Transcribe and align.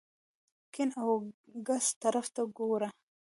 ګېڼ 0.73 0.89
او 1.01 1.09
ګس 1.67 1.85
طرف 2.01 2.27
ته 2.35 2.41
ګوره! 2.57 2.89